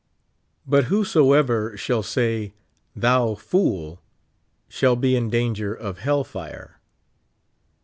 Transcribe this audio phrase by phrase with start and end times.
[0.65, 2.53] But whosoever shall sa3%
[2.95, 4.01] thou fool,
[4.67, 6.79] shall be in danger of hell fire."